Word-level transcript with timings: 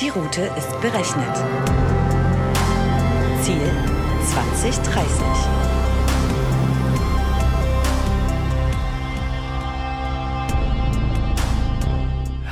Die 0.00 0.10
Route 0.10 0.42
ist 0.58 0.78
berechnet. 0.82 1.36
Ziel 3.40 3.70
2030. 4.26 5.06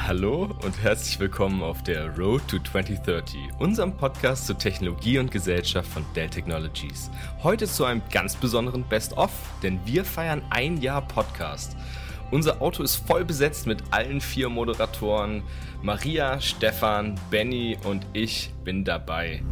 Hallo 0.06 0.48
und 0.64 0.82
herzlich 0.82 1.20
willkommen 1.20 1.62
auf 1.62 1.82
der 1.82 2.16
Road 2.16 2.48
to 2.48 2.58
2030, 2.60 3.38
unserem 3.58 3.94
Podcast 3.94 4.46
zu 4.46 4.54
Technologie 4.54 5.18
und 5.18 5.30
Gesellschaft 5.30 5.90
von 5.90 6.06
Dell 6.16 6.30
Technologies. 6.30 7.10
Heute 7.42 7.66
zu 7.66 7.84
einem 7.84 8.00
ganz 8.10 8.36
besonderen 8.36 8.84
Best-of, 8.84 9.32
denn 9.62 9.80
wir 9.84 10.06
feiern 10.06 10.40
ein 10.48 10.80
Jahr 10.80 11.02
Podcast. 11.02 11.76
Unser 12.30 12.60
Auto 12.60 12.82
ist 12.82 12.96
voll 12.96 13.24
besetzt 13.24 13.66
mit 13.66 13.82
allen 13.90 14.20
vier 14.20 14.48
Moderatoren. 14.48 15.42
Maria, 15.82 16.40
Stefan, 16.40 17.20
Benny 17.30 17.78
und 17.84 18.06
ich 18.12 18.50
bin 18.64 18.84
dabei. 18.84 19.42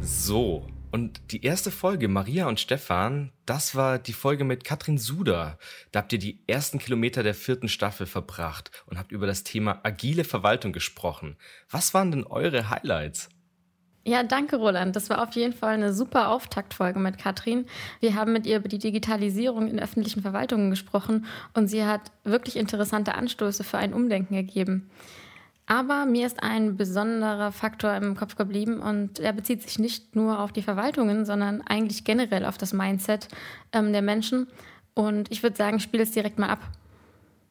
So, 0.00 0.66
und 0.92 1.32
die 1.32 1.42
erste 1.42 1.70
Folge, 1.70 2.06
Maria 2.06 2.46
und 2.48 2.60
Stefan, 2.60 3.32
das 3.46 3.74
war 3.74 3.98
die 3.98 4.12
Folge 4.12 4.44
mit 4.44 4.62
Katrin 4.62 4.98
Suder. 4.98 5.58
Da 5.90 6.00
habt 6.00 6.12
ihr 6.12 6.18
die 6.18 6.42
ersten 6.46 6.78
Kilometer 6.78 7.22
der 7.22 7.34
vierten 7.34 7.68
Staffel 7.68 8.06
verbracht 8.06 8.70
und 8.84 8.98
habt 8.98 9.10
über 9.10 9.26
das 9.26 9.42
Thema 9.42 9.80
agile 9.84 10.24
Verwaltung 10.24 10.72
gesprochen. 10.72 11.36
Was 11.70 11.94
waren 11.94 12.10
denn 12.10 12.24
eure 12.24 12.68
Highlights? 12.68 13.30
Ja, 14.04 14.24
danke, 14.24 14.56
Roland. 14.56 14.96
Das 14.96 15.10
war 15.10 15.22
auf 15.22 15.32
jeden 15.34 15.52
Fall 15.52 15.74
eine 15.74 15.92
super 15.92 16.28
Auftaktfolge 16.28 16.98
mit 16.98 17.18
Katrin. 17.18 17.66
Wir 18.00 18.16
haben 18.16 18.32
mit 18.32 18.46
ihr 18.46 18.56
über 18.56 18.68
die 18.68 18.78
Digitalisierung 18.78 19.68
in 19.68 19.78
öffentlichen 19.78 20.22
Verwaltungen 20.22 20.70
gesprochen 20.70 21.26
und 21.54 21.68
sie 21.68 21.84
hat 21.84 22.10
wirklich 22.24 22.56
interessante 22.56 23.14
Anstöße 23.14 23.62
für 23.62 23.78
ein 23.78 23.94
Umdenken 23.94 24.34
gegeben. 24.34 24.90
Aber 25.66 26.04
mir 26.04 26.26
ist 26.26 26.42
ein 26.42 26.76
besonderer 26.76 27.52
Faktor 27.52 27.94
im 27.94 28.16
Kopf 28.16 28.34
geblieben 28.34 28.80
und 28.80 29.20
er 29.20 29.32
bezieht 29.32 29.62
sich 29.62 29.78
nicht 29.78 30.16
nur 30.16 30.40
auf 30.40 30.50
die 30.50 30.62
Verwaltungen, 30.62 31.24
sondern 31.24 31.62
eigentlich 31.62 32.02
generell 32.02 32.44
auf 32.44 32.58
das 32.58 32.72
Mindset 32.72 33.28
ähm, 33.72 33.92
der 33.92 34.02
Menschen. 34.02 34.48
Und 34.94 35.30
ich 35.30 35.44
würde 35.44 35.56
sagen, 35.56 35.78
spiele 35.78 36.02
es 36.02 36.10
direkt 36.10 36.40
mal 36.40 36.50
ab. 36.50 36.60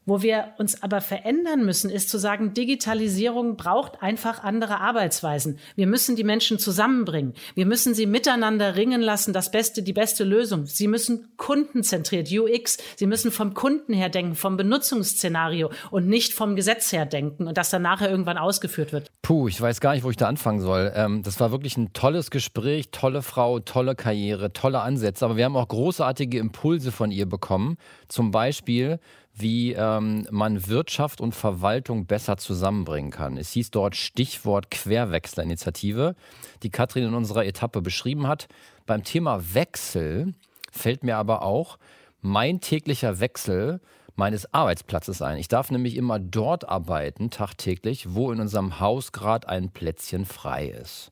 Wo 0.06 0.24
wir 0.24 0.56
uns 0.58 0.82
aber 0.82 1.00
verändern 1.00 1.64
müssen, 1.64 1.92
ist 1.92 2.10
zu 2.10 2.18
sagen, 2.18 2.56
Digitalisierung 2.56 3.56
braucht 3.56 4.02
einfach 4.02 4.44
andere 4.44 4.82
Arbeitsweisen. 4.82 5.60
Wir 5.76 5.86
müssen 5.86 6.16
die 6.16 6.24
Menschen 6.24 6.58
zusammenbringen. 6.58 7.36
Wir 7.54 7.68
müssen 7.68 7.94
sie 7.94 8.08
miteinander 8.08 8.76
ringen 8.76 9.02
lassen, 9.02 9.32
das 9.32 9.52
Beste, 9.52 9.84
die 9.84 9.94
beste 9.94 10.24
Lösung. 10.24 10.66
Sie 10.66 10.88
müssen 10.88 11.38
kundenzentriert, 11.38 12.32
UX. 12.32 12.80
Sie 12.96 13.06
müssen 13.06 13.32
vom 13.32 13.54
Kunden 13.54 13.94
her 13.94 14.10
denken, 14.10 14.34
vom 14.34 14.58
Benutzungsszenario 14.58 15.70
und 15.92 16.08
nicht 16.08 16.34
vom 16.34 16.56
Gesetz 16.56 16.92
her 16.92 17.06
denken 17.06 17.46
und 17.46 17.56
das 17.56 17.70
dann 17.70 17.84
nachher 17.84 18.10
irgendwann 18.10 18.40
ausgeführt 18.40 18.94
wird. 18.94 19.12
Puh, 19.22 19.50
ich 19.50 19.62
weiß 19.62 19.82
gar 19.82 19.94
nicht, 19.94 20.04
wo 20.04 20.10
ich 20.10 20.18
da 20.18 20.28
anfangen 20.28 20.62
soll. 20.62 20.92
Ähm, 20.96 21.22
das 21.22 21.40
war 21.40 21.52
wirklich 21.52 21.78
ein 21.78 21.94
tolles 21.94 22.32
Gespräch, 22.32 22.90
tolle 22.90 23.22
Frau, 23.22 23.60
tolle 23.60 23.94
Karriere, 23.94 24.52
tolle 24.52 24.82
Ansätze. 24.82 25.26
Aber 25.26 25.38
wir 25.38 25.46
haben 25.46 25.56
auch 25.56 25.68
großartige 25.68 26.40
Impulse 26.40 26.92
von 26.92 27.12
ihr 27.12 27.28
bekommen. 27.28 27.78
Zum 28.08 28.32
Beispiel, 28.32 29.00
wie 29.34 29.74
ähm, 29.74 30.28
man 30.30 30.68
Wirtschaft 30.68 31.22
und 31.22 31.34
Verwaltung 31.34 32.06
besser 32.06 32.38
zusammenbringen 32.38 33.12
kann. 33.12 33.38
Es 33.38 33.52
hieß 33.52 33.72
dort 33.72 33.96
Stichwort 33.96 34.72
Querwechserinitiative, 34.72 36.16
die 36.64 36.70
Katrin 36.70 37.06
in 37.06 37.14
unserer 37.14 37.46
Etappe 37.46 37.82
beschrieben 37.82 38.28
hat. 38.28 38.48
Beim 38.86 39.04
Thema 39.04 39.54
Wechsel 39.54 40.34
fällt 40.72 41.04
mir 41.04 41.18
aber 41.18 41.44
auch 41.44 41.78
mein 42.22 42.62
täglicher 42.62 43.20
Wechsel 43.20 43.82
meines 44.16 44.54
Arbeitsplatzes 44.54 45.22
ein. 45.22 45.38
Ich 45.38 45.48
darf 45.48 45.72
nämlich 45.72 45.96
immer 45.96 46.20
dort 46.20 46.68
arbeiten, 46.68 47.30
tagtäglich, 47.30 48.14
wo 48.14 48.32
in 48.32 48.40
unserem 48.40 48.80
Haus 48.80 49.12
gerade 49.12 49.48
ein 49.48 49.72
Plätzchen 49.72 50.26
frei 50.26 50.68
ist. 50.68 51.12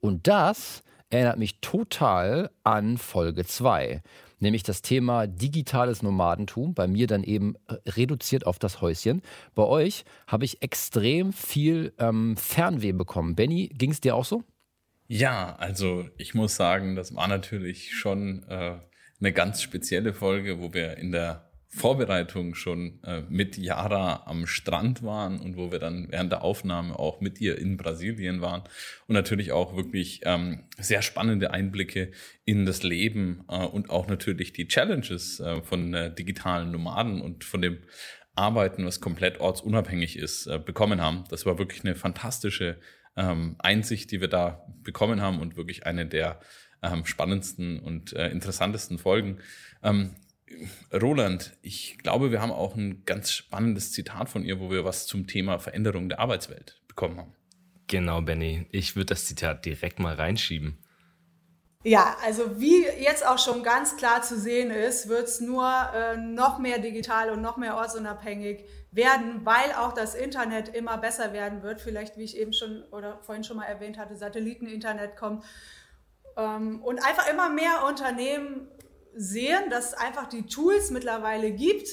Und 0.00 0.28
das 0.28 0.82
erinnert 1.10 1.38
mich 1.38 1.60
total 1.60 2.50
an 2.62 2.98
Folge 2.98 3.44
2 3.44 4.02
nämlich 4.38 4.62
das 4.62 4.82
Thema 4.82 5.26
digitales 5.26 6.02
Nomadentum, 6.02 6.74
bei 6.74 6.86
mir 6.86 7.06
dann 7.06 7.22
eben 7.24 7.54
äh, 7.68 7.74
reduziert 7.90 8.46
auf 8.46 8.58
das 8.58 8.80
Häuschen. 8.80 9.22
Bei 9.54 9.64
euch 9.64 10.04
habe 10.26 10.44
ich 10.44 10.62
extrem 10.62 11.32
viel 11.32 11.92
ähm, 11.98 12.36
Fernweh 12.36 12.92
bekommen. 12.92 13.34
Benny, 13.34 13.68
ging 13.68 13.90
es 13.90 14.00
dir 14.00 14.14
auch 14.14 14.24
so? 14.24 14.44
Ja, 15.06 15.56
also 15.56 16.08
ich 16.16 16.34
muss 16.34 16.56
sagen, 16.56 16.96
das 16.96 17.14
war 17.14 17.28
natürlich 17.28 17.94
schon 17.94 18.42
äh, 18.48 18.78
eine 19.20 19.32
ganz 19.32 19.62
spezielle 19.62 20.14
Folge, 20.14 20.60
wo 20.60 20.72
wir 20.72 20.96
in 20.96 21.12
der 21.12 21.50
Vorbereitung 21.74 22.54
schon 22.54 23.00
äh, 23.02 23.22
mit 23.28 23.58
Yara 23.58 24.24
am 24.26 24.46
Strand 24.46 25.02
waren 25.02 25.40
und 25.40 25.56
wo 25.56 25.72
wir 25.72 25.78
dann 25.78 26.06
während 26.10 26.30
der 26.30 26.42
Aufnahme 26.42 26.98
auch 26.98 27.20
mit 27.20 27.40
ihr 27.40 27.58
in 27.58 27.76
Brasilien 27.76 28.40
waren 28.40 28.62
und 29.06 29.14
natürlich 29.14 29.52
auch 29.52 29.76
wirklich 29.76 30.20
ähm, 30.24 30.64
sehr 30.78 31.02
spannende 31.02 31.50
Einblicke 31.50 32.12
in 32.44 32.64
das 32.64 32.82
Leben 32.82 33.44
äh, 33.48 33.56
und 33.56 33.90
auch 33.90 34.06
natürlich 34.06 34.52
die 34.52 34.68
Challenges 34.68 35.40
äh, 35.40 35.62
von 35.62 36.14
digitalen 36.16 36.70
Nomaden 36.70 37.20
und 37.20 37.44
von 37.44 37.60
dem 37.60 37.78
Arbeiten, 38.36 38.84
was 38.84 39.00
komplett 39.00 39.40
ortsunabhängig 39.40 40.18
ist, 40.18 40.46
äh, 40.46 40.58
bekommen 40.58 41.00
haben. 41.00 41.24
Das 41.30 41.46
war 41.46 41.58
wirklich 41.58 41.84
eine 41.84 41.94
fantastische 41.94 42.78
ähm, 43.16 43.56
Einsicht, 43.58 44.10
die 44.10 44.20
wir 44.20 44.28
da 44.28 44.66
bekommen 44.82 45.20
haben 45.20 45.40
und 45.40 45.56
wirklich 45.56 45.86
eine 45.86 46.06
der 46.06 46.40
ähm, 46.82 47.06
spannendsten 47.06 47.78
und 47.78 48.12
äh, 48.12 48.28
interessantesten 48.28 48.98
Folgen. 48.98 49.38
Ähm, 49.82 50.16
Roland, 50.92 51.56
ich 51.62 51.98
glaube, 51.98 52.30
wir 52.30 52.40
haben 52.40 52.52
auch 52.52 52.76
ein 52.76 53.04
ganz 53.04 53.32
spannendes 53.32 53.92
Zitat 53.92 54.28
von 54.28 54.44
ihr, 54.44 54.60
wo 54.60 54.70
wir 54.70 54.84
was 54.84 55.06
zum 55.06 55.26
Thema 55.26 55.58
Veränderung 55.58 56.08
der 56.08 56.20
Arbeitswelt 56.20 56.80
bekommen 56.88 57.18
haben. 57.18 57.34
Genau, 57.86 58.22
Benny. 58.22 58.66
Ich 58.70 58.96
würde 58.96 59.06
das 59.06 59.26
Zitat 59.26 59.64
direkt 59.64 59.98
mal 59.98 60.14
reinschieben. 60.14 60.78
Ja, 61.86 62.16
also 62.24 62.58
wie 62.58 62.86
jetzt 62.98 63.26
auch 63.26 63.38
schon 63.38 63.62
ganz 63.62 63.96
klar 63.96 64.22
zu 64.22 64.40
sehen 64.40 64.70
ist, 64.70 65.10
wird 65.10 65.28
es 65.28 65.40
nur 65.40 65.70
äh, 65.94 66.16
noch 66.16 66.58
mehr 66.58 66.78
digital 66.78 67.30
und 67.30 67.42
noch 67.42 67.58
mehr 67.58 67.76
ortsunabhängig 67.76 68.64
werden, 68.90 69.44
weil 69.44 69.72
auch 69.76 69.92
das 69.92 70.14
Internet 70.14 70.70
immer 70.70 70.96
besser 70.96 71.34
werden 71.34 71.62
wird. 71.62 71.82
Vielleicht, 71.82 72.16
wie 72.16 72.22
ich 72.22 72.38
eben 72.38 72.54
schon 72.54 72.84
oder 72.90 73.18
vorhin 73.20 73.44
schon 73.44 73.58
mal 73.58 73.66
erwähnt 73.66 73.98
hatte, 73.98 74.16
Satelliteninternet 74.16 75.14
kommt. 75.14 75.44
Ähm, 76.38 76.82
und 76.82 77.04
einfach 77.04 77.28
immer 77.30 77.50
mehr 77.50 77.84
Unternehmen 77.86 78.66
sehen, 79.16 79.70
dass 79.70 79.88
es 79.88 79.94
einfach 79.94 80.28
die 80.28 80.46
Tools 80.46 80.90
mittlerweile 80.90 81.50
gibt, 81.52 81.88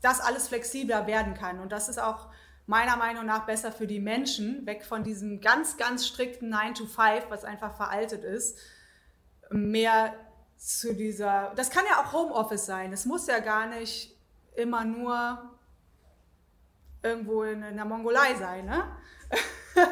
dass 0.00 0.20
alles 0.20 0.48
flexibler 0.48 1.06
werden 1.06 1.34
kann. 1.34 1.60
Und 1.60 1.72
das 1.72 1.88
ist 1.88 1.98
auch 1.98 2.28
meiner 2.66 2.96
Meinung 2.96 3.26
nach 3.26 3.46
besser 3.46 3.72
für 3.72 3.86
die 3.86 4.00
Menschen, 4.00 4.64
weg 4.66 4.84
von 4.84 5.02
diesem 5.02 5.40
ganz, 5.40 5.76
ganz 5.76 6.06
strikten 6.06 6.48
9 6.48 6.74
to 6.74 6.86
5, 6.86 7.26
was 7.28 7.44
einfach 7.44 7.76
veraltet 7.76 8.24
ist, 8.24 8.58
mehr 9.50 10.14
zu 10.56 10.94
dieser, 10.94 11.52
das 11.56 11.70
kann 11.70 11.84
ja 11.90 12.00
auch 12.00 12.12
Homeoffice 12.12 12.66
sein. 12.66 12.92
Es 12.92 13.06
muss 13.06 13.26
ja 13.26 13.40
gar 13.40 13.66
nicht 13.66 14.16
immer 14.54 14.84
nur 14.84 15.50
irgendwo 17.02 17.42
in, 17.44 17.62
in 17.62 17.76
der 17.76 17.84
Mongolei 17.84 18.34
sein. 18.34 18.66
Ne? 18.66 18.84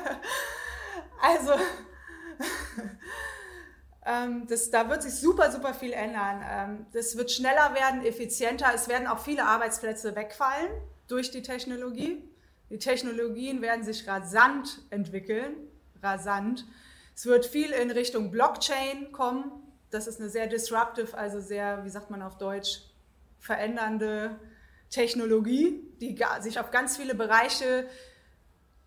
also 1.23 1.53
das, 4.47 4.71
da 4.71 4.89
wird 4.89 5.03
sich 5.03 5.15
super, 5.15 5.51
super 5.51 5.75
viel 5.75 5.93
ändern. 5.93 6.43
Ähm, 6.51 6.87
das 6.93 7.17
wird 7.17 7.31
schneller 7.31 7.75
werden, 7.75 8.03
effizienter. 8.05 8.69
Es 8.75 8.89
werden 8.89 9.07
auch 9.07 9.19
viele 9.19 9.45
Arbeitsplätze 9.45 10.17
wegfallen 10.17 10.71
durch 11.09 11.31
die 11.31 11.43
Technologie. 11.43 12.23
Die 12.71 12.79
Technologien 12.79 13.61
werden 13.61 13.85
sich 13.85 14.09
rasant 14.09 14.81
entwickeln. 14.89 15.57
Rasant. 16.03 16.65
Es 17.15 17.27
wird 17.27 17.45
viel 17.45 17.71
in 17.71 17.91
Richtung 17.91 18.31
Blockchain 18.31 19.13
kommen. 19.13 19.53
Das 19.91 20.07
ist 20.07 20.21
eine 20.21 20.31
sehr 20.31 20.47
disruptive, 20.47 21.17
also 21.17 21.41
sehr, 21.41 21.85
wie 21.85 21.91
sagt 21.91 22.11
man 22.11 22.23
auf 22.23 22.39
Deutsch, 22.39 22.83
verändernde 23.39 24.39
Technologie, 24.89 25.83
die 26.01 26.19
sich 26.41 26.59
auf 26.59 26.71
ganz 26.71 26.97
viele 26.97 27.15
Bereiche, 27.15 27.87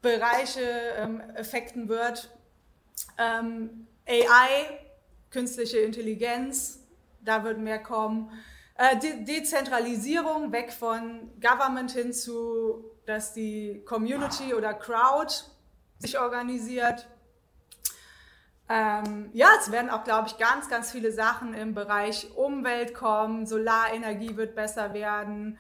Bereiche 0.02 0.62
ähm, 0.98 1.22
effekten 1.36 1.90
wird. 1.90 2.36
Ähm, 3.20 3.88
AI 4.08 4.80
künstliche 5.32 5.80
Intelligenz, 5.80 6.80
da 7.22 7.44
wird 7.44 7.58
mehr 7.58 7.80
kommen. 7.80 8.32
Äh, 8.76 8.98
De 8.98 9.24
Dezentralisierung, 9.24 10.52
weg 10.52 10.72
von 10.72 11.32
Government 11.42 11.92
hin 11.92 12.14
zu, 12.14 12.86
dass 13.06 13.34
die 13.34 13.82
Community 13.86 14.54
oder 14.54 14.74
Crowd 14.74 15.34
sich 16.00 16.20
organisiert. 16.20 17.08
Ähm, 18.70 19.30
ja, 19.34 19.50
es 19.60 19.72
werden 19.72 19.90
auch, 19.90 20.04
glaube 20.04 20.30
ich, 20.30 20.38
ganz, 20.38 20.70
ganz 20.70 20.92
viele 20.92 21.12
Sachen 21.12 21.54
im 21.54 21.74
Bereich 21.74 22.32
Umwelt 22.36 22.94
kommen. 22.94 23.46
Solarenergie 23.46 24.38
wird 24.38 24.56
besser 24.56 24.94
werden. 24.94 25.58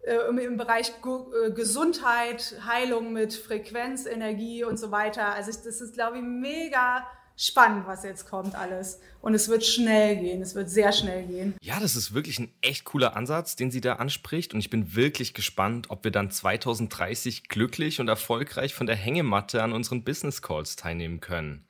Äh, 0.00 0.16
Im 0.28 0.56
Bereich 0.56 1.00
Gu 1.00 1.32
äh, 1.32 1.52
Gesundheit, 1.52 2.56
Heilung 2.66 3.12
mit 3.12 3.32
Frequenzenergie 3.32 4.64
und 4.64 4.76
so 4.76 4.90
weiter. 4.90 5.34
Also 5.34 5.52
das 5.52 5.80
ist, 5.80 5.94
glaube 5.94 6.16
ich, 6.16 6.22
mega 6.22 7.06
spannend, 7.38 7.86
was 7.86 8.02
jetzt 8.02 8.28
kommt 8.28 8.54
alles. 8.54 9.00
Und 9.20 9.34
es 9.34 9.48
wird 9.48 9.64
schnell 9.64 10.16
gehen, 10.16 10.42
es 10.42 10.54
wird 10.54 10.68
sehr 10.68 10.92
schnell 10.92 11.26
gehen. 11.26 11.54
Ja, 11.62 11.80
das 11.80 11.96
ist 11.96 12.12
wirklich 12.12 12.38
ein 12.38 12.52
echt 12.60 12.84
cooler 12.84 13.16
Ansatz, 13.16 13.56
den 13.56 13.70
sie 13.70 13.80
da 13.80 13.94
anspricht. 13.94 14.52
Und 14.52 14.60
ich 14.60 14.70
bin 14.70 14.94
wirklich 14.94 15.32
gespannt, 15.32 15.88
ob 15.90 16.04
wir 16.04 16.10
dann 16.10 16.30
2030 16.30 17.48
glücklich 17.48 18.00
und 18.00 18.08
erfolgreich 18.08 18.74
von 18.74 18.86
der 18.86 18.96
Hängematte 18.96 19.62
an 19.62 19.72
unseren 19.72 20.04
Business 20.04 20.42
Calls 20.42 20.76
teilnehmen 20.76 21.20
können. 21.20 21.64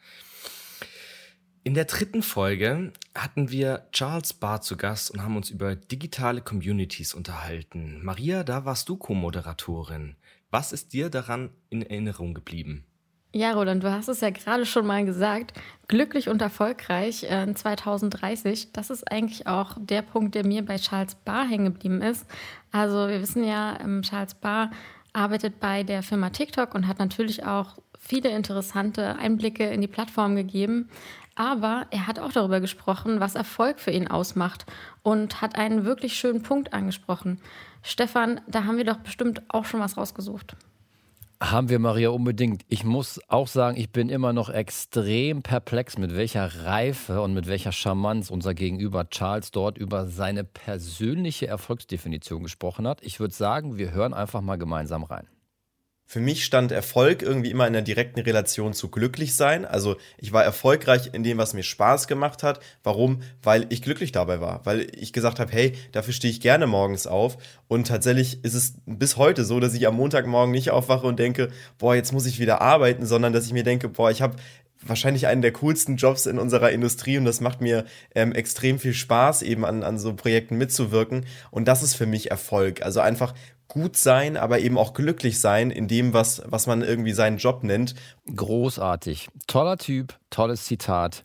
In 1.64 1.74
der 1.74 1.84
dritten 1.84 2.22
Folge 2.22 2.94
hatten 3.14 3.50
wir 3.50 3.88
Charles 3.92 4.32
Barr 4.32 4.62
zu 4.62 4.78
Gast 4.78 5.10
und 5.10 5.22
haben 5.22 5.36
uns 5.36 5.50
über 5.50 5.76
digitale 5.76 6.40
Communities 6.40 7.12
unterhalten. 7.12 8.02
Maria, 8.02 8.42
da 8.42 8.64
warst 8.64 8.88
du 8.88 8.96
Co-Moderatorin. 8.96 10.16
Was 10.50 10.72
ist 10.72 10.94
dir 10.94 11.10
daran 11.10 11.50
in 11.68 11.82
Erinnerung 11.82 12.32
geblieben? 12.32 12.87
Ja, 13.32 13.52
Roland, 13.52 13.82
du 13.84 13.92
hast 13.92 14.08
es 14.08 14.22
ja 14.22 14.30
gerade 14.30 14.64
schon 14.64 14.86
mal 14.86 15.04
gesagt. 15.04 15.52
Glücklich 15.86 16.30
und 16.30 16.40
erfolgreich 16.40 17.24
äh, 17.24 17.52
2030. 17.52 18.72
Das 18.72 18.88
ist 18.88 19.10
eigentlich 19.10 19.46
auch 19.46 19.76
der 19.78 20.00
Punkt, 20.00 20.34
der 20.34 20.46
mir 20.46 20.64
bei 20.64 20.76
Charles 20.76 21.14
Barr 21.14 21.46
hängen 21.46 21.66
geblieben 21.66 22.00
ist. 22.00 22.26
Also, 22.72 23.08
wir 23.08 23.20
wissen 23.20 23.44
ja, 23.44 23.78
ähm, 23.80 24.00
Charles 24.00 24.34
Barr 24.34 24.70
arbeitet 25.12 25.60
bei 25.60 25.82
der 25.82 26.02
Firma 26.02 26.30
TikTok 26.30 26.74
und 26.74 26.86
hat 26.86 26.98
natürlich 26.98 27.44
auch 27.44 27.76
viele 27.98 28.30
interessante 28.30 29.16
Einblicke 29.16 29.64
in 29.64 29.82
die 29.82 29.88
Plattform 29.88 30.34
gegeben. 30.34 30.88
Aber 31.34 31.86
er 31.90 32.06
hat 32.06 32.18
auch 32.18 32.32
darüber 32.32 32.60
gesprochen, 32.60 33.20
was 33.20 33.34
Erfolg 33.34 33.78
für 33.78 33.90
ihn 33.90 34.08
ausmacht 34.08 34.64
und 35.02 35.42
hat 35.42 35.56
einen 35.56 35.84
wirklich 35.84 36.14
schönen 36.14 36.42
Punkt 36.42 36.72
angesprochen. 36.72 37.40
Stefan, 37.82 38.40
da 38.46 38.64
haben 38.64 38.78
wir 38.78 38.84
doch 38.84 38.98
bestimmt 38.98 39.42
auch 39.48 39.66
schon 39.66 39.80
was 39.80 39.96
rausgesucht. 39.98 40.56
Haben 41.40 41.68
wir, 41.68 41.78
Maria, 41.78 42.10
unbedingt. 42.10 42.64
Ich 42.68 42.82
muss 42.82 43.20
auch 43.28 43.46
sagen, 43.46 43.76
ich 43.76 43.92
bin 43.92 44.08
immer 44.08 44.32
noch 44.32 44.50
extrem 44.50 45.42
perplex, 45.42 45.96
mit 45.96 46.16
welcher 46.16 46.64
Reife 46.64 47.22
und 47.22 47.32
mit 47.32 47.46
welcher 47.46 47.70
Charmanz 47.70 48.28
unser 48.28 48.54
Gegenüber 48.54 49.08
Charles 49.08 49.52
dort 49.52 49.78
über 49.78 50.08
seine 50.08 50.42
persönliche 50.42 51.46
Erfolgsdefinition 51.46 52.42
gesprochen 52.42 52.88
hat. 52.88 53.02
Ich 53.04 53.20
würde 53.20 53.34
sagen, 53.34 53.78
wir 53.78 53.92
hören 53.92 54.14
einfach 54.14 54.40
mal 54.40 54.56
gemeinsam 54.56 55.04
rein. 55.04 55.28
Für 56.10 56.20
mich 56.20 56.46
stand 56.46 56.72
Erfolg 56.72 57.20
irgendwie 57.20 57.50
immer 57.50 57.66
in 57.66 57.74
der 57.74 57.82
direkten 57.82 58.20
Relation 58.20 58.72
zu 58.72 58.88
glücklich 58.88 59.34
sein. 59.34 59.66
Also 59.66 59.98
ich 60.16 60.32
war 60.32 60.42
erfolgreich 60.42 61.10
in 61.12 61.22
dem, 61.22 61.36
was 61.36 61.52
mir 61.52 61.62
Spaß 61.62 62.08
gemacht 62.08 62.42
hat. 62.42 62.60
Warum? 62.82 63.20
Weil 63.42 63.66
ich 63.68 63.82
glücklich 63.82 64.10
dabei 64.10 64.40
war. 64.40 64.64
Weil 64.64 64.86
ich 64.96 65.12
gesagt 65.12 65.38
habe, 65.38 65.52
hey, 65.52 65.74
dafür 65.92 66.14
stehe 66.14 66.32
ich 66.32 66.40
gerne 66.40 66.66
morgens 66.66 67.06
auf. 67.06 67.36
Und 67.66 67.88
tatsächlich 67.88 68.42
ist 68.42 68.54
es 68.54 68.72
bis 68.86 69.18
heute 69.18 69.44
so, 69.44 69.60
dass 69.60 69.74
ich 69.74 69.86
am 69.86 69.96
Montagmorgen 69.96 70.50
nicht 70.50 70.70
aufwache 70.70 71.06
und 71.06 71.18
denke, 71.18 71.50
boah, 71.76 71.94
jetzt 71.94 72.12
muss 72.12 72.24
ich 72.24 72.40
wieder 72.40 72.62
arbeiten, 72.62 73.04
sondern 73.04 73.34
dass 73.34 73.44
ich 73.44 73.52
mir 73.52 73.64
denke, 73.64 73.90
boah, 73.90 74.10
ich 74.10 74.22
habe 74.22 74.36
wahrscheinlich 74.80 75.26
einen 75.26 75.42
der 75.42 75.52
coolsten 75.52 75.96
Jobs 75.96 76.24
in 76.24 76.38
unserer 76.38 76.70
Industrie 76.70 77.18
und 77.18 77.26
das 77.26 77.42
macht 77.42 77.60
mir 77.60 77.84
ähm, 78.14 78.32
extrem 78.32 78.78
viel 78.78 78.94
Spaß, 78.94 79.42
eben 79.42 79.66
an, 79.66 79.82
an 79.82 79.98
so 79.98 80.14
Projekten 80.14 80.56
mitzuwirken. 80.56 81.26
Und 81.50 81.68
das 81.68 81.82
ist 81.82 81.96
für 81.96 82.06
mich 82.06 82.30
Erfolg. 82.30 82.80
Also 82.80 83.00
einfach 83.00 83.34
gut 83.68 83.96
sein, 83.96 84.36
aber 84.36 84.60
eben 84.60 84.78
auch 84.78 84.94
glücklich 84.94 85.40
sein 85.40 85.70
in 85.70 85.88
dem, 85.88 86.14
was, 86.14 86.42
was 86.46 86.66
man 86.66 86.82
irgendwie 86.82 87.12
seinen 87.12 87.36
Job 87.36 87.62
nennt. 87.62 87.94
Großartig. 88.34 89.28
Toller 89.46 89.76
Typ, 89.76 90.18
tolles 90.30 90.64
Zitat. 90.64 91.22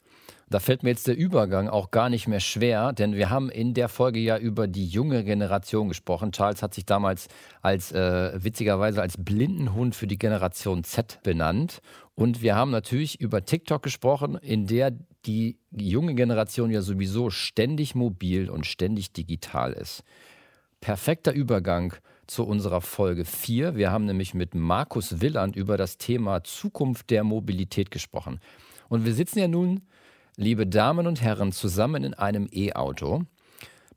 Da 0.50 0.60
fällt 0.60 0.84
mir 0.84 0.92
jetzt 0.92 1.08
der 1.08 1.18
Übergang 1.18 1.68
auch 1.68 1.90
gar 1.90 2.10
nicht 2.10 2.28
mehr 2.28 2.40
schwer, 2.40 2.94
denn 2.94 3.16
wir 3.16 3.32
haben 3.32 3.50
in 3.50 3.74
der 3.74 3.90
Folge 3.90 4.20
ja 4.20 4.38
über 4.38 4.68
die 4.68 4.86
junge 4.86 5.24
Generation 5.24 5.88
gesprochen. 5.88 6.32
Charles 6.32 6.62
hat 6.62 6.76
sich 6.76 6.86
damals 6.86 7.28
als 7.64 7.92
äh, 7.92 8.34
witzigerweise 8.36 9.02
als 9.02 9.16
Blindenhund 9.18 9.96
für 9.96 10.06
die 10.06 10.20
Generation 10.20 10.84
Z 10.84 11.22
benannt. 11.24 11.80
Und 12.14 12.44
wir 12.44 12.56
haben 12.56 12.70
natürlich 12.70 13.20
über 13.20 13.46
TikTok 13.46 13.82
gesprochen, 13.82 14.36
in 14.36 14.68
der 14.68 14.92
die 15.26 15.58
junge 15.72 16.14
Generation 16.14 16.70
ja 16.70 16.82
sowieso 16.82 17.32
ständig 17.32 17.96
mobil 17.96 18.50
und 18.50 18.68
ständig 18.68 19.12
digital 19.12 19.74
ist. 19.74 20.04
Perfekter 20.82 21.32
Übergang 21.32 21.96
zu 22.28 22.46
unserer 22.46 22.82
Folge 22.82 23.26
4. 23.26 23.76
Wir 23.76 23.92
haben 23.92 24.06
nämlich 24.06 24.34
mit 24.34 24.56
Markus 24.56 25.22
Willand 25.22 25.56
über 25.56 25.78
das 25.78 25.98
Thema 25.98 26.44
Zukunft 26.44 27.10
der 27.10 27.24
Mobilität 27.24 27.92
gesprochen. 27.92 28.40
Und 28.90 29.06
wir 29.06 29.14
sitzen 29.14 29.40
ja 29.40 29.48
nun, 29.48 29.82
liebe 30.36 30.68
Damen 30.68 31.08
und 31.08 31.22
Herren, 31.22 31.52
zusammen 31.52 32.04
in 32.04 32.14
einem 32.14 32.48
E-Auto. 32.52 33.24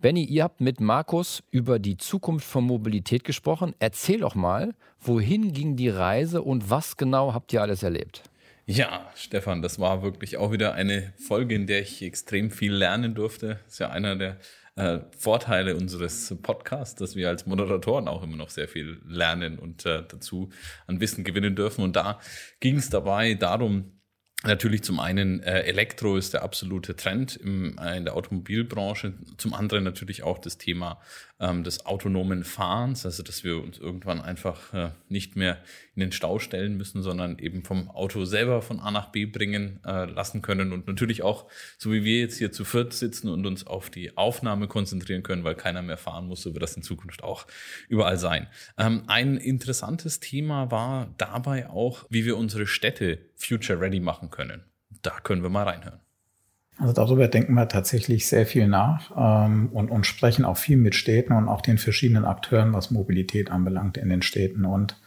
Benny, 0.00 0.24
ihr 0.24 0.44
habt 0.44 0.60
mit 0.60 0.80
Markus 0.80 1.42
über 1.50 1.78
die 1.78 1.96
Zukunft 1.96 2.46
von 2.46 2.64
Mobilität 2.64 3.24
gesprochen. 3.24 3.74
Erzähl 3.78 4.20
doch 4.20 4.34
mal, 4.34 4.74
wohin 5.00 5.52
ging 5.52 5.76
die 5.76 5.88
Reise 5.88 6.42
und 6.42 6.68
was 6.68 6.96
genau 6.96 7.32
habt 7.32 7.52
ihr 7.52 7.62
alles 7.62 7.82
erlebt? 7.82 8.22
Ja, 8.66 9.08
Stefan, 9.14 9.62
das 9.62 9.78
war 9.78 10.02
wirklich 10.02 10.36
auch 10.36 10.50
wieder 10.50 10.74
eine 10.74 11.12
Folge, 11.16 11.54
in 11.54 11.66
der 11.66 11.82
ich 11.82 12.02
extrem 12.02 12.50
viel 12.50 12.72
lernen 12.72 13.14
durfte. 13.14 13.60
Das 13.64 13.74
ist 13.74 13.78
ja 13.78 13.90
einer 13.90 14.16
der 14.16 14.38
äh, 14.76 15.00
Vorteile 15.16 15.76
unseres 15.76 16.34
Podcasts, 16.42 16.94
dass 16.94 17.16
wir 17.16 17.28
als 17.28 17.46
Moderatoren 17.46 18.08
auch 18.08 18.22
immer 18.22 18.36
noch 18.36 18.50
sehr 18.50 18.68
viel 18.68 19.00
lernen 19.06 19.58
und 19.58 19.84
äh, 19.86 20.02
dazu 20.06 20.50
an 20.86 21.00
Wissen 21.00 21.24
gewinnen 21.24 21.56
dürfen. 21.56 21.82
Und 21.82 21.96
da 21.96 22.20
ging 22.60 22.76
es 22.76 22.90
dabei 22.90 23.34
darum, 23.34 23.96
Natürlich 24.44 24.84
zum 24.84 25.00
einen 25.00 25.42
äh, 25.42 25.62
Elektro 25.62 26.16
ist 26.16 26.34
der 26.34 26.42
absolute 26.42 26.94
Trend 26.94 27.36
im, 27.36 27.78
äh, 27.78 27.96
in 27.96 28.04
der 28.04 28.14
Automobilbranche, 28.14 29.14
zum 29.38 29.54
anderen 29.54 29.82
natürlich 29.82 30.22
auch 30.22 30.38
das 30.38 30.58
Thema 30.58 31.00
ähm, 31.40 31.64
des 31.64 31.86
autonomen 31.86 32.44
Fahrens, 32.44 33.06
also 33.06 33.22
dass 33.22 33.44
wir 33.44 33.62
uns 33.62 33.78
irgendwann 33.78 34.20
einfach 34.20 34.74
äh, 34.74 34.90
nicht 35.08 35.36
mehr 35.36 35.58
in 35.96 36.00
den 36.00 36.12
Stau 36.12 36.38
stellen 36.38 36.76
müssen, 36.76 37.02
sondern 37.02 37.38
eben 37.38 37.62
vom 37.62 37.90
Auto 37.90 38.24
selber 38.24 38.60
von 38.60 38.80
A 38.80 38.90
nach 38.90 39.10
B 39.10 39.24
bringen 39.24 39.80
äh, 39.84 40.04
lassen 40.04 40.42
können 40.42 40.72
und 40.72 40.86
natürlich 40.86 41.22
auch, 41.22 41.46
so 41.78 41.90
wie 41.90 42.04
wir 42.04 42.20
jetzt 42.20 42.36
hier 42.36 42.52
zu 42.52 42.64
viert 42.64 42.92
sitzen 42.92 43.30
und 43.30 43.46
uns 43.46 43.66
auf 43.66 43.88
die 43.88 44.16
Aufnahme 44.16 44.68
konzentrieren 44.68 45.22
können, 45.22 45.42
weil 45.42 45.54
keiner 45.54 45.80
mehr 45.80 45.96
fahren 45.96 46.26
muss, 46.26 46.42
so 46.42 46.52
wird 46.52 46.62
das 46.62 46.76
in 46.76 46.82
Zukunft 46.82 47.24
auch 47.24 47.46
überall 47.88 48.18
sein. 48.18 48.46
Ähm, 48.76 49.04
ein 49.06 49.38
interessantes 49.38 50.20
Thema 50.20 50.70
war 50.70 51.14
dabei 51.16 51.70
auch, 51.70 52.04
wie 52.10 52.26
wir 52.26 52.36
unsere 52.36 52.66
Städte 52.66 53.18
future 53.34 53.80
ready 53.80 54.00
machen 54.00 54.30
können. 54.30 54.64
Da 55.02 55.18
können 55.20 55.42
wir 55.42 55.50
mal 55.50 55.64
reinhören. 55.64 56.00
Also 56.78 56.92
darüber 56.92 57.26
denken 57.26 57.54
wir 57.54 57.68
tatsächlich 57.68 58.26
sehr 58.26 58.44
viel 58.44 58.68
nach 58.68 59.10
ähm, 59.16 59.70
und, 59.72 59.90
und 59.90 60.04
sprechen 60.04 60.44
auch 60.44 60.58
viel 60.58 60.76
mit 60.76 60.94
Städten 60.94 61.32
und 61.32 61.48
auch 61.48 61.62
den 61.62 61.78
verschiedenen 61.78 62.26
Akteuren, 62.26 62.74
was 62.74 62.90
Mobilität 62.90 63.50
anbelangt 63.50 63.96
in 63.96 64.10
den 64.10 64.20
Städten. 64.20 64.66
Und 64.66 65.00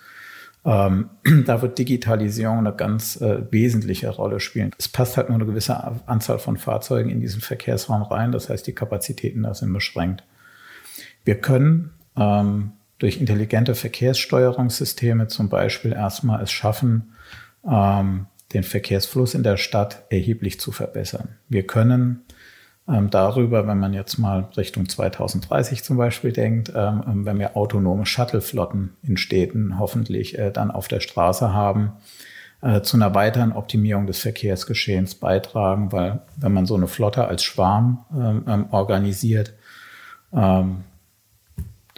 ähm, 0.65 1.09
da 1.45 1.61
wird 1.61 1.77
Digitalisierung 1.77 2.59
eine 2.59 2.73
ganz 2.73 3.19
äh, 3.21 3.51
wesentliche 3.51 4.09
Rolle 4.09 4.39
spielen. 4.39 4.71
Es 4.77 4.88
passt 4.88 5.17
halt 5.17 5.29
nur 5.29 5.38
eine 5.38 5.45
gewisse 5.45 6.01
Anzahl 6.06 6.39
von 6.39 6.57
Fahrzeugen 6.57 7.09
in 7.09 7.21
diesen 7.21 7.41
Verkehrsraum 7.41 8.03
rein. 8.03 8.31
Das 8.31 8.50
heißt, 8.50 8.67
die 8.67 8.73
Kapazitäten 8.73 9.44
da 9.44 9.53
sind 9.53 9.73
beschränkt. 9.73 10.23
Wir 11.23 11.39
können 11.39 11.91
ähm, 12.17 12.73
durch 12.97 13.17
intelligente 13.19 13.75
Verkehrssteuerungssysteme 13.75 15.27
zum 15.27 15.50
Beispiel 15.50 15.94
erstmal 15.94 16.44
es 16.44 16.51
schaffen, 16.51 17.13
ähm, 17.66 18.28
den 18.54 18.63
Verkehrsfluss 18.63 19.35
in 19.35 19.44
der 19.44 19.57
Stadt 19.57 20.04
erheblich 20.09 20.59
zu 20.59 20.71
verbessern. 20.71 21.30
Wir 21.47 21.66
können 21.66 22.23
ähm, 22.91 23.09
darüber, 23.09 23.67
wenn 23.67 23.79
man 23.79 23.93
jetzt 23.93 24.17
mal 24.17 24.47
Richtung 24.57 24.89
2030 24.89 25.83
zum 25.83 25.97
Beispiel 25.97 26.31
denkt, 26.31 26.71
ähm, 26.75 27.03
ähm, 27.07 27.25
wenn 27.25 27.39
wir 27.39 27.55
autonome 27.55 28.05
Shuttleflotten 28.05 28.95
in 29.03 29.17
Städten 29.17 29.79
hoffentlich 29.79 30.37
äh, 30.37 30.51
dann 30.51 30.71
auf 30.71 30.87
der 30.87 30.99
Straße 30.99 31.53
haben, 31.53 31.93
äh, 32.61 32.81
zu 32.81 32.97
einer 32.97 33.13
weiteren 33.15 33.51
Optimierung 33.51 34.07
des 34.07 34.19
Verkehrsgeschehens 34.19 35.15
beitragen, 35.15 35.91
weil 35.91 36.21
wenn 36.37 36.53
man 36.53 36.65
so 36.65 36.75
eine 36.75 36.87
Flotte 36.87 37.25
als 37.25 37.43
Schwarm 37.43 38.05
ähm, 38.13 38.43
ähm 38.47 38.65
organisiert, 38.71 39.53
ähm, 40.33 40.83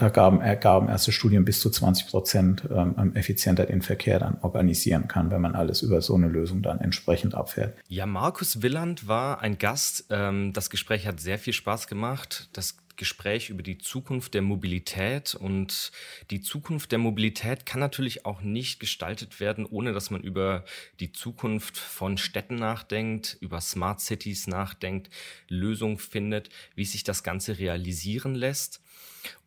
da 0.01 0.09
gaben, 0.09 0.41
ergaben 0.41 0.89
erste 0.89 1.11
Studien 1.11 1.45
bis 1.45 1.59
zu 1.59 1.69
20 1.69 2.07
Prozent 2.07 2.67
ähm, 2.69 3.15
effizienter 3.15 3.65
den 3.65 3.81
Verkehr 3.81 4.19
dann 4.19 4.37
organisieren 4.41 5.07
kann, 5.07 5.31
wenn 5.31 5.41
man 5.41 5.55
alles 5.55 5.81
über 5.81 6.01
so 6.01 6.15
eine 6.15 6.27
Lösung 6.27 6.61
dann 6.61 6.79
entsprechend 6.79 7.35
abfährt. 7.35 7.77
Ja, 7.87 8.05
Markus 8.05 8.61
Willand 8.61 9.07
war 9.07 9.41
ein 9.41 9.57
Gast. 9.57 10.05
Ähm, 10.09 10.53
das 10.53 10.69
Gespräch 10.69 11.07
hat 11.07 11.19
sehr 11.19 11.37
viel 11.37 11.53
Spaß 11.53 11.87
gemacht. 11.87 12.49
Das 12.53 12.77
Gespräch 13.01 13.49
über 13.49 13.63
die 13.63 13.79
Zukunft 13.79 14.35
der 14.35 14.43
Mobilität. 14.43 15.33
Und 15.33 15.91
die 16.29 16.39
Zukunft 16.39 16.91
der 16.91 16.99
Mobilität 16.99 17.65
kann 17.65 17.79
natürlich 17.79 18.27
auch 18.27 18.41
nicht 18.41 18.79
gestaltet 18.79 19.39
werden, 19.39 19.65
ohne 19.65 19.91
dass 19.91 20.11
man 20.11 20.21
über 20.21 20.65
die 20.99 21.11
Zukunft 21.11 21.77
von 21.77 22.19
Städten 22.19 22.57
nachdenkt, 22.57 23.37
über 23.41 23.59
Smart 23.59 24.01
Cities 24.01 24.45
nachdenkt, 24.45 25.09
Lösungen 25.47 25.97
findet, 25.97 26.49
wie 26.75 26.85
sich 26.85 27.03
das 27.03 27.23
Ganze 27.23 27.57
realisieren 27.57 28.35
lässt 28.35 28.81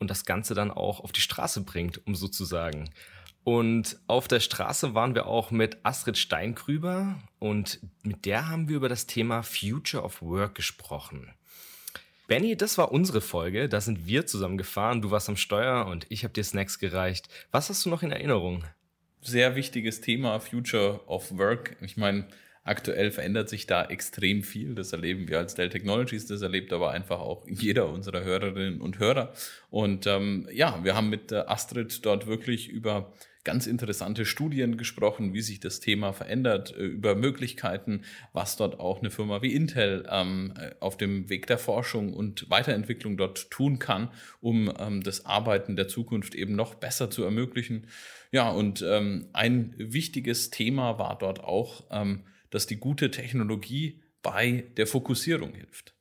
und 0.01 0.11
das 0.11 0.25
Ganze 0.25 0.55
dann 0.55 0.73
auch 0.73 0.99
auf 0.99 1.13
die 1.13 1.21
Straße 1.21 1.61
bringt, 1.61 2.05
um 2.09 2.17
sozusagen. 2.17 2.91
Und 3.45 4.01
auf 4.09 4.27
der 4.27 4.41
Straße 4.41 4.95
waren 4.95 5.15
wir 5.15 5.27
auch 5.27 5.53
mit 5.53 5.79
Astrid 5.85 6.19
Steingrüber 6.19 7.23
und 7.39 7.79
mit 8.03 8.25
der 8.25 8.49
haben 8.49 8.69
wir 8.69 8.77
über 8.79 8.89
das 8.89 9.07
Thema 9.07 9.45
Future 9.45 10.03
of 10.03 10.23
Work 10.23 10.57
gesprochen. 10.57 11.33
Benny, 12.27 12.57
das 12.57 12.79
war 12.79 12.91
unsere 12.91 13.21
Folge. 13.21 13.69
Da 13.69 13.81
sind 13.81 14.07
wir 14.07 14.27
zusammen 14.27 14.57
gefahren. 14.57 15.03
Du 15.03 15.11
warst 15.11 15.29
am 15.29 15.37
Steuer 15.37 15.87
und 15.87 16.07
ich 16.09 16.25
habe 16.25 16.33
dir 16.33 16.45
Snacks 16.45 16.79
gereicht. 16.79 17.29
Was 17.51 17.69
hast 17.69 17.85
du 17.85 17.91
noch 17.91 18.03
in 18.03 18.13
Erinnerung? 18.13 18.65
Sehr 19.21 19.57
wichtiges 19.57 20.01
Thema, 20.01 20.41
Future 20.41 21.01
of 21.07 21.37
Work. 21.37 21.77
Ich 21.81 21.97
meine, 21.97 22.27
Aktuell 22.67 23.11
verändert 23.11 23.51
sich 23.51 23.67
da 23.67 23.85
extrem 23.85 24.43
viel. 24.43 24.75
Das 24.75 24.95
erleben 24.95 25.29
wir 25.29 25.39
als 25.39 25.55
Dell 25.55 25.69
Technologies, 25.69 26.27
das 26.27 26.41
erlebt 26.41 26.73
aber 26.73 26.93
einfach 26.93 27.21
auch 27.21 27.47
jeder 27.47 27.91
unserer 27.91 28.25
Hörerinnen 28.25 28.81
und 28.81 28.99
Hörer. 28.99 29.35
Und 29.69 30.07
ähm, 30.07 30.49
ja, 30.51 30.83
wir 30.83 30.97
haben 30.97 31.11
mit 31.11 31.31
Astrid 31.31 32.05
dort 32.07 32.27
wirklich 32.27 32.69
über 32.71 33.13
ganz 33.45 33.67
interessante 33.67 34.25
Studien 34.25 34.77
gesprochen, 34.77 35.35
wie 35.35 35.43
sich 35.43 35.61
das 35.61 35.81
Thema 35.81 36.13
verändert, 36.13 36.75
äh, 36.77 36.85
über 36.85 37.15
Möglichkeiten, 37.15 38.03
was 38.33 38.57
dort 38.57 38.81
auch 38.81 39.01
eine 39.01 39.11
Firma 39.11 39.43
wie 39.43 39.55
Intel 39.55 40.07
ähm, 40.11 40.55
äh, 40.59 40.71
auf 40.81 40.97
dem 40.97 41.29
Weg 41.29 41.47
der 41.47 41.59
Forschung 41.59 42.15
und 42.15 42.51
Weiterentwicklung 42.51 43.17
dort 43.17 43.51
tun 43.51 43.79
kann, 43.79 44.11
um 44.41 44.73
ähm, 44.79 45.03
das 45.03 45.27
Arbeiten 45.27 45.77
der 45.77 45.89
Zukunft 45.89 46.35
eben 46.35 46.57
noch 46.57 46.75
besser 46.75 47.11
zu 47.11 47.23
ermöglichen. 47.23 47.87
Ja, 48.33 48.51
und 48.51 48.83
ähm, 48.83 49.29
ein 49.33 49.75
wichtiges 49.79 50.51
Thema 50.51 50.99
war 50.99 51.17
dort 51.19 51.41
auch, 51.41 51.85
ähm, 51.91 52.25
dass 52.51 52.67
die 52.67 52.77
gute 52.77 53.11
Technologie 53.11 54.03
bei 54.23 54.65
der 54.77 54.87
Fokussierung 54.87 55.55
hilft. 55.55 55.95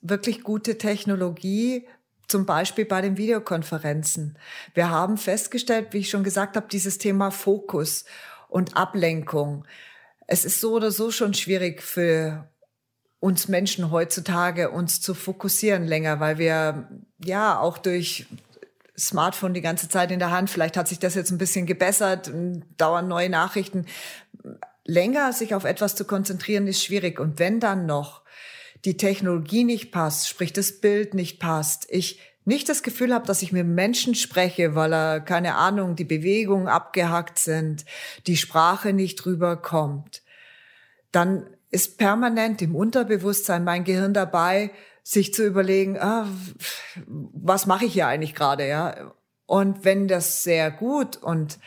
Wirklich 0.00 0.42
gute 0.42 0.78
Technologie 0.78 1.86
zum 2.28 2.46
Beispiel 2.46 2.84
bei 2.84 3.00
den 3.00 3.16
Videokonferenzen. 3.16 4.38
Wir 4.74 4.90
haben 4.90 5.16
festgestellt, 5.16 5.88
wie 5.92 5.98
ich 5.98 6.10
schon 6.10 6.24
gesagt 6.24 6.56
habe, 6.56 6.68
dieses 6.70 6.98
Thema 6.98 7.30
Fokus 7.30 8.04
und 8.48 8.76
Ablenkung. 8.76 9.64
Es 10.26 10.44
ist 10.44 10.60
so 10.60 10.74
oder 10.74 10.90
so 10.90 11.10
schon 11.10 11.34
schwierig 11.34 11.82
für 11.82 12.48
uns 13.20 13.48
Menschen 13.48 13.90
heutzutage, 13.90 14.70
uns 14.70 15.00
zu 15.00 15.14
fokussieren 15.14 15.84
länger, 15.84 16.20
weil 16.20 16.38
wir 16.38 16.88
ja 17.24 17.58
auch 17.58 17.78
durch 17.78 18.26
Smartphone 18.98 19.54
die 19.54 19.60
ganze 19.60 19.88
Zeit 19.88 20.10
in 20.10 20.18
der 20.18 20.30
Hand, 20.30 20.50
vielleicht 20.50 20.76
hat 20.76 20.88
sich 20.88 20.98
das 20.98 21.14
jetzt 21.14 21.30
ein 21.30 21.38
bisschen 21.38 21.66
gebessert, 21.66 22.30
dauern 22.76 23.08
neue 23.08 23.28
Nachrichten. 23.28 23.86
Länger 24.84 25.32
sich 25.32 25.54
auf 25.54 25.64
etwas 25.64 25.96
zu 25.96 26.04
konzentrieren 26.04 26.66
ist 26.66 26.82
schwierig. 26.82 27.20
Und 27.20 27.38
wenn 27.38 27.60
dann 27.60 27.86
noch 27.86 28.22
die 28.84 28.96
Technologie 28.96 29.64
nicht 29.64 29.90
passt, 29.90 30.28
sprich 30.28 30.52
das 30.52 30.80
Bild 30.80 31.14
nicht 31.14 31.40
passt, 31.40 31.86
ich 31.88 32.20
nicht 32.44 32.68
das 32.68 32.84
Gefühl 32.84 33.12
habe, 33.12 33.26
dass 33.26 33.42
ich 33.42 33.52
mit 33.52 33.66
Menschen 33.66 34.14
spreche, 34.14 34.76
weil 34.76 34.94
er, 34.94 35.20
keine 35.20 35.56
Ahnung, 35.56 35.96
die 35.96 36.04
Bewegungen 36.04 36.68
abgehackt 36.68 37.40
sind, 37.40 37.84
die 38.28 38.36
Sprache 38.36 38.92
nicht 38.92 39.26
rüberkommt, 39.26 40.22
dann 41.10 41.46
ist 41.70 41.98
permanent 41.98 42.62
im 42.62 42.76
Unterbewusstsein 42.76 43.64
mein 43.64 43.82
Gehirn 43.82 44.14
dabei, 44.14 44.70
sich 45.02 45.34
zu 45.34 45.44
überlegen, 45.44 45.98
ah, 45.98 46.28
was 47.06 47.66
mache 47.66 47.84
ich 47.84 47.94
hier 47.94 48.06
eigentlich 48.06 48.34
gerade, 48.34 48.66
ja? 48.66 49.12
Und 49.46 49.84
wenn 49.84 50.08
das 50.08 50.42
sehr 50.42 50.70
gut 50.70 51.16
und 51.16 51.58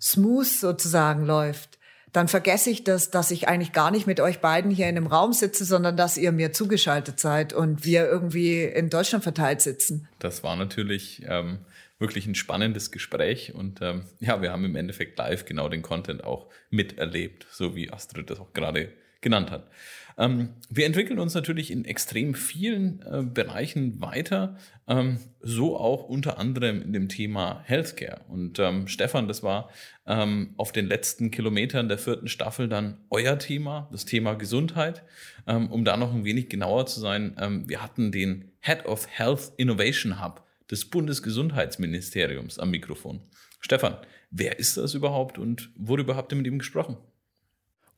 smooth 0.00 0.46
sozusagen 0.46 1.24
läuft, 1.24 1.77
dann 2.18 2.26
vergesse 2.26 2.68
ich 2.68 2.82
das, 2.82 3.12
dass 3.12 3.30
ich 3.30 3.46
eigentlich 3.46 3.72
gar 3.72 3.92
nicht 3.92 4.08
mit 4.08 4.18
euch 4.18 4.40
beiden 4.40 4.72
hier 4.72 4.88
in 4.88 4.96
einem 4.96 5.06
Raum 5.06 5.32
sitze, 5.32 5.64
sondern 5.64 5.96
dass 5.96 6.16
ihr 6.16 6.32
mir 6.32 6.52
zugeschaltet 6.52 7.20
seid 7.20 7.52
und 7.52 7.84
wir 7.84 8.08
irgendwie 8.08 8.64
in 8.64 8.90
Deutschland 8.90 9.22
verteilt 9.22 9.60
sitzen. 9.60 10.08
Das 10.18 10.42
war 10.42 10.56
natürlich 10.56 11.22
ähm, 11.28 11.58
wirklich 12.00 12.26
ein 12.26 12.34
spannendes 12.34 12.90
Gespräch 12.90 13.54
und 13.54 13.80
ähm, 13.82 14.02
ja, 14.18 14.42
wir 14.42 14.50
haben 14.50 14.64
im 14.64 14.74
Endeffekt 14.74 15.16
live 15.16 15.44
genau 15.44 15.68
den 15.68 15.82
Content 15.82 16.24
auch 16.24 16.48
miterlebt, 16.70 17.46
so 17.52 17.76
wie 17.76 17.92
Astrid 17.92 18.30
das 18.30 18.40
auch 18.40 18.52
gerade 18.52 18.90
genannt 19.20 19.52
hat. 19.52 19.70
Ähm, 20.18 20.48
wir 20.68 20.84
entwickeln 20.84 21.20
uns 21.20 21.34
natürlich 21.34 21.70
in 21.70 21.84
extrem 21.84 22.34
vielen 22.34 23.00
äh, 23.02 23.22
Bereichen 23.22 24.00
weiter, 24.00 24.56
ähm, 24.88 25.18
so 25.40 25.78
auch 25.78 26.04
unter 26.08 26.38
anderem 26.38 26.82
in 26.82 26.92
dem 26.92 27.08
Thema 27.08 27.62
Healthcare. 27.64 28.22
Und 28.28 28.58
ähm, 28.58 28.88
Stefan, 28.88 29.28
das 29.28 29.44
war 29.44 29.70
ähm, 30.06 30.54
auf 30.56 30.72
den 30.72 30.86
letzten 30.86 31.30
Kilometern 31.30 31.88
der 31.88 31.98
vierten 31.98 32.26
Staffel 32.26 32.68
dann 32.68 32.98
euer 33.10 33.38
Thema, 33.38 33.88
das 33.92 34.04
Thema 34.04 34.34
Gesundheit. 34.34 35.04
Ähm, 35.46 35.70
um 35.70 35.84
da 35.84 35.96
noch 35.96 36.12
ein 36.12 36.24
wenig 36.24 36.48
genauer 36.48 36.86
zu 36.86 36.98
sein, 36.98 37.36
ähm, 37.40 37.68
wir 37.68 37.80
hatten 37.80 38.10
den 38.10 38.50
Head 38.60 38.86
of 38.86 39.06
Health 39.08 39.52
Innovation 39.56 40.22
Hub 40.22 40.44
des 40.68 40.84
Bundesgesundheitsministeriums 40.90 42.58
am 42.58 42.70
Mikrofon. 42.70 43.20
Stefan, 43.60 43.96
wer 44.30 44.58
ist 44.58 44.76
das 44.76 44.94
überhaupt 44.94 45.38
und 45.38 45.70
habt 46.16 46.32
ihr 46.32 46.36
mit 46.36 46.46
ihm 46.46 46.58
gesprochen? 46.58 46.96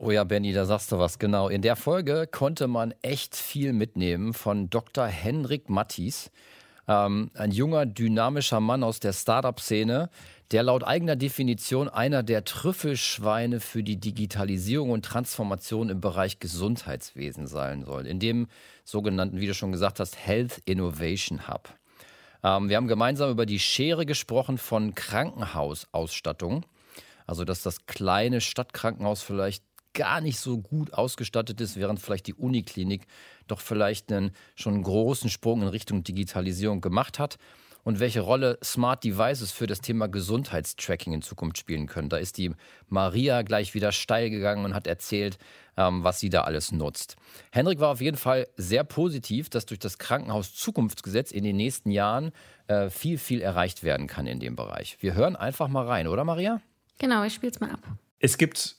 Oh 0.03 0.11
ja, 0.11 0.25
Benny, 0.25 0.55
da 0.55 0.65
sagst 0.65 0.91
du 0.93 0.99
was, 0.99 1.19
genau. 1.19 1.51
In 1.51 1.61
der 1.61 1.77
Folge 1.77 2.27
konnte 2.27 2.69
man 2.69 2.95
echt 3.03 3.37
viel 3.37 3.75
mitnehmen 3.75 4.33
von 4.33 4.71
Dr. 4.71 5.07
Henrik 5.07 5.69
Mattis, 5.69 6.31
ähm, 6.89 7.31
ein 7.35 7.51
junger, 7.51 7.85
dynamischer 7.85 8.61
Mann 8.61 8.83
aus 8.83 9.01
der 9.01 9.13
Startup-Szene, 9.13 10.09
der 10.53 10.63
laut 10.63 10.85
eigener 10.85 11.17
Definition 11.17 11.91
einer 11.91 12.23
der 12.23 12.47
Trüffelschweine 12.47 13.61
für 13.61 13.83
die 13.83 14.01
Digitalisierung 14.01 14.89
und 14.89 15.05
Transformation 15.05 15.91
im 15.91 16.01
Bereich 16.01 16.39
Gesundheitswesen 16.39 17.47
sein 17.47 17.85
soll. 17.85 18.07
In 18.07 18.21
dem 18.21 18.49
sogenannten, 18.85 19.39
wie 19.39 19.49
du 19.49 19.53
schon 19.53 19.71
gesagt 19.71 20.01
hast, 20.01 20.17
Health 20.17 20.63
Innovation 20.65 21.47
Hub. 21.47 21.69
Ähm, 22.43 22.71
wir 22.71 22.79
haben 22.79 22.89
gemeinsam 22.89 23.31
über 23.31 23.45
die 23.45 23.59
Schere 23.59 24.07
gesprochen 24.07 24.57
von 24.57 24.95
Krankenhausausstattung. 24.95 26.65
Also, 27.31 27.45
dass 27.45 27.63
das 27.63 27.87
kleine 27.87 28.41
Stadtkrankenhaus 28.41 29.23
vielleicht 29.23 29.63
gar 29.95 30.21
nicht 30.21 30.39
so 30.39 30.59
gut 30.59 30.93
ausgestattet 30.95 31.61
ist, 31.61 31.77
während 31.77 32.01
vielleicht 32.01 32.27
die 32.27 32.35
Uniklinik 32.35 33.07
doch 33.47 33.61
vielleicht 33.61 34.13
einen 34.13 34.33
schon 34.55 34.83
großen 34.83 35.31
Sprung 35.31 35.63
in 35.63 35.69
Richtung 35.69 36.05
Digitalisierung 36.05 36.81
gemacht 36.81 37.19
hat 37.19 37.39
und 37.83 38.01
welche 38.01 38.21
Rolle 38.21 38.59
Smart 38.63 39.05
Devices 39.05 39.53
für 39.53 39.67
das 39.67 39.81
Thema 39.81 40.09
Gesundheitstracking 40.09 41.13
in 41.13 41.23
Zukunft 41.23 41.59
spielen 41.59 41.87
können. 41.87 42.09
Da 42.09 42.19
ist 42.19 42.37
die 42.37 42.53
Maria 42.89 43.43
gleich 43.43 43.75
wieder 43.75 43.93
steil 43.93 44.31
gegangen 44.31 44.65
und 44.65 44.75
hat 44.75 44.87
erzählt, 44.87 45.39
ähm, 45.77 46.05
was 46.05 46.21
sie 46.21 46.29
da 46.29 46.43
alles 46.43 46.73
nutzt. 46.73 47.17
Henrik 47.53 47.81
war 47.81 47.91
auf 47.91 48.01
jeden 48.01 48.17
Fall 48.17 48.49
sehr 48.57 48.85
positiv, 48.85 49.49
dass 49.49 49.67
durch 49.67 49.79
das 49.81 49.99
Krankenhaus 49.99 50.55
Zukunftsgesetz 50.55 51.31
in 51.31 51.45
den 51.45 51.57
nächsten 51.57 51.91
Jahren 51.91 52.33
äh, 52.67 52.91
viel, 52.91 53.19
viel 53.19 53.41
erreicht 53.41 53.83
werden 53.83 54.07
kann 54.07 54.27
in 54.27 54.41
dem 54.41 54.57
Bereich. 54.57 54.99
Wir 55.01 55.15
hören 55.15 55.37
einfach 55.37 55.69
mal 55.69 55.87
rein, 55.87 56.07
oder 56.07 56.25
Maria? 56.25 56.61
Genau, 56.99 57.25
ich 57.25 57.35
spiele 57.35 57.53
es 57.53 57.61
mal 57.61 57.71
ab. 57.71 57.81
Es 58.19 58.37
gibt 58.37 58.77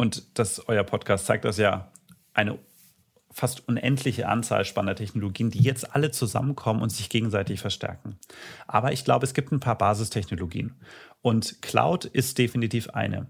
und 0.00 0.38
das, 0.38 0.66
euer 0.66 0.82
Podcast 0.82 1.26
zeigt 1.26 1.44
das 1.44 1.58
ja, 1.58 1.92
eine 2.32 2.58
fast 3.30 3.68
unendliche 3.68 4.28
Anzahl 4.28 4.64
spannender 4.64 4.96
Technologien, 4.96 5.50
die 5.50 5.60
jetzt 5.60 5.94
alle 5.94 6.10
zusammenkommen 6.10 6.80
und 6.80 6.88
sich 6.88 7.10
gegenseitig 7.10 7.60
verstärken. 7.60 8.18
Aber 8.66 8.92
ich 8.92 9.04
glaube, 9.04 9.26
es 9.26 9.34
gibt 9.34 9.52
ein 9.52 9.60
paar 9.60 9.76
Basistechnologien. 9.76 10.74
Und 11.20 11.60
Cloud 11.60 12.06
ist 12.06 12.38
definitiv 12.38 12.88
eine. 12.90 13.26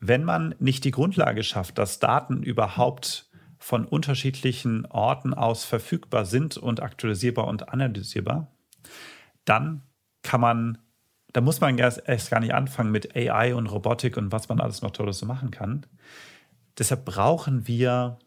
Wenn 0.00 0.22
man 0.22 0.54
nicht 0.58 0.84
die 0.84 0.90
Grundlage 0.90 1.42
schafft, 1.42 1.78
dass 1.78 1.98
Daten 1.98 2.42
überhaupt 2.42 3.30
von 3.56 3.86
unterschiedlichen 3.86 4.84
Orten 4.84 5.32
aus 5.32 5.64
verfügbar 5.64 6.26
sind 6.26 6.58
und 6.58 6.82
aktualisierbar 6.82 7.46
und 7.46 7.70
analysierbar, 7.70 8.52
dann 9.46 9.80
kann 10.22 10.42
man, 10.42 10.78
da 11.32 11.40
muss 11.40 11.60
man 11.60 11.78
erst, 11.78 12.02
erst 12.06 12.30
gar 12.30 12.40
nicht 12.40 12.54
anfangen 12.54 12.90
mit 12.90 13.16
AI 13.16 13.54
und 13.54 13.66
Robotik 13.66 14.16
und 14.16 14.32
was 14.32 14.48
man 14.48 14.60
alles 14.60 14.82
noch 14.82 14.90
Tolles 14.90 15.18
so 15.18 15.26
machen 15.26 15.50
kann. 15.50 15.86
Deshalb 16.78 17.04
brauchen 17.04 17.66
wir 17.66 18.18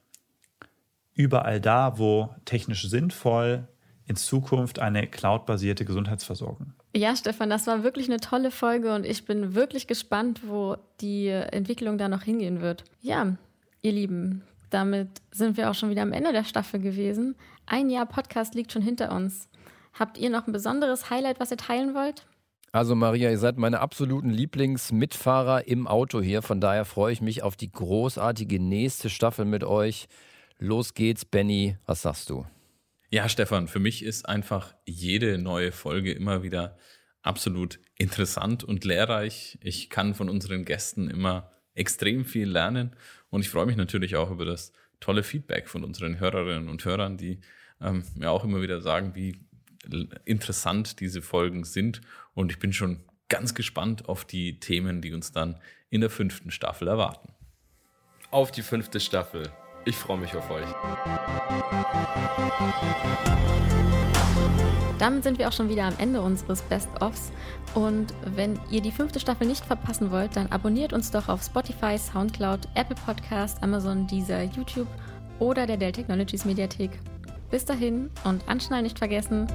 überall 1.13 1.61
da, 1.61 1.97
wo 1.97 2.35
technisch 2.45 2.87
sinnvoll, 2.87 3.67
in 4.07 4.15
Zukunft 4.15 4.79
eine 4.79 5.07
cloudbasierte 5.07 5.83
Gesundheitsversorgung. 5.83 6.73
Ja, 6.95 7.15
Stefan, 7.15 7.49
das 7.49 7.67
war 7.67 7.83
wirklich 7.83 8.07
eine 8.07 8.19
tolle 8.19 8.51
Folge 8.51 8.93
und 8.93 9.05
ich 9.05 9.25
bin 9.25 9.55
wirklich 9.55 9.87
gespannt, 9.87 10.41
wo 10.45 10.77
die 11.01 11.27
Entwicklung 11.27 11.97
da 11.97 12.07
noch 12.07 12.21
hingehen 12.21 12.61
wird. 12.61 12.83
Ja, 13.01 13.35
ihr 13.81 13.91
Lieben, 13.91 14.43
damit 14.69 15.09
sind 15.31 15.57
wir 15.57 15.69
auch 15.69 15.73
schon 15.73 15.89
wieder 15.89 16.03
am 16.03 16.13
Ende 16.13 16.31
der 16.31 16.43
Staffel 16.43 16.79
gewesen. 16.79 17.35
Ein 17.65 17.89
Jahr 17.89 18.05
Podcast 18.05 18.53
liegt 18.53 18.71
schon 18.71 18.81
hinter 18.81 19.11
uns. 19.11 19.49
Habt 19.93 20.17
ihr 20.17 20.29
noch 20.29 20.45
ein 20.45 20.53
besonderes 20.53 21.09
Highlight, 21.09 21.39
was 21.39 21.51
ihr 21.51 21.57
teilen 21.57 21.95
wollt? 21.95 22.25
Also 22.75 22.93
Maria, 22.93 23.29
ihr 23.31 23.37
seid 23.37 23.55
meine 23.55 23.79
absoluten 23.79 24.31
Lieblingsmitfahrer 24.31 25.65
im 25.65 25.87
Auto 25.87 26.21
hier. 26.21 26.41
Von 26.41 26.59
daher 26.59 26.83
freue 26.83 27.13
ich 27.13 27.21
mich 27.21 27.41
auf 27.41 27.55
die 27.55 27.71
großartige 27.71 28.59
nächste 28.59 29.09
Staffel 29.09 29.45
mit 29.45 29.63
euch. 29.63 30.07
Los 30.59 30.93
geht's, 30.93 31.23
Benny. 31.23 31.77
Was 31.85 32.01
sagst 32.01 32.29
du? 32.29 32.45
Ja, 33.09 33.29
Stefan, 33.29 33.69
für 33.69 33.79
mich 33.79 34.03
ist 34.03 34.27
einfach 34.27 34.75
jede 34.85 35.37
neue 35.37 35.71
Folge 35.71 36.11
immer 36.11 36.43
wieder 36.43 36.77
absolut 37.21 37.79
interessant 37.97 38.65
und 38.65 38.83
lehrreich. 38.83 39.57
Ich 39.61 39.89
kann 39.89 40.13
von 40.13 40.27
unseren 40.27 40.65
Gästen 40.65 41.09
immer 41.09 41.49
extrem 41.75 42.25
viel 42.25 42.49
lernen 42.49 42.93
und 43.29 43.39
ich 43.39 43.49
freue 43.49 43.67
mich 43.67 43.77
natürlich 43.77 44.17
auch 44.17 44.31
über 44.31 44.43
das 44.43 44.73
tolle 44.99 45.23
Feedback 45.23 45.69
von 45.69 45.85
unseren 45.85 46.19
Hörerinnen 46.19 46.67
und 46.67 46.83
Hörern, 46.83 47.15
die 47.15 47.39
ähm, 47.79 48.03
mir 48.15 48.31
auch 48.31 48.43
immer 48.43 48.61
wieder 48.61 48.81
sagen, 48.81 49.15
wie 49.15 49.45
interessant 50.25 50.99
diese 50.99 51.21
Folgen 51.21 51.63
sind. 51.63 52.01
Und 52.33 52.51
ich 52.51 52.59
bin 52.59 52.73
schon 52.73 53.03
ganz 53.29 53.53
gespannt 53.55 54.07
auf 54.07 54.25
die 54.25 54.59
Themen, 54.59 55.01
die 55.01 55.13
uns 55.13 55.31
dann 55.31 55.59
in 55.89 56.01
der 56.01 56.09
fünften 56.09 56.51
Staffel 56.51 56.87
erwarten. 56.87 57.33
Auf 58.31 58.51
die 58.51 58.61
fünfte 58.61 58.99
Staffel. 58.99 59.49
Ich 59.85 59.95
freue 59.95 60.17
mich 60.17 60.35
auf 60.35 60.49
euch. 60.49 60.65
Damit 64.97 65.23
sind 65.23 65.37
wir 65.37 65.47
auch 65.47 65.53
schon 65.53 65.69
wieder 65.69 65.83
am 65.83 65.93
Ende 65.99 66.21
unseres 66.21 66.61
Best-ofs. 66.63 67.31
Und 67.73 68.13
wenn 68.35 68.57
ihr 68.71 68.81
die 68.81 68.91
fünfte 68.91 69.19
Staffel 69.19 69.45
nicht 69.45 69.63
verpassen 69.63 70.09
wollt, 70.09 70.35
dann 70.35 70.47
abonniert 70.47 70.93
uns 70.93 71.11
doch 71.11 71.27
auf 71.27 71.43
Spotify, 71.43 71.97
Soundcloud, 71.97 72.67
Apple 72.75 72.95
Podcast, 73.05 73.61
Amazon, 73.61 74.07
Deezer, 74.07 74.43
YouTube 74.43 74.87
oder 75.39 75.67
der 75.67 75.77
Dell 75.77 75.91
Technologies 75.91 76.45
Mediathek. 76.45 76.91
Bis 77.55 77.63
dahin 77.63 78.09
und 78.25 78.45
anschnallen 78.49 78.83
nicht 78.83 78.99
vergessen. 78.99 79.47